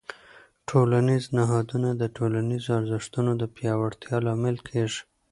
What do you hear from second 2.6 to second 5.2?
ارزښتونو د پیاوړتیا لامل کېږي.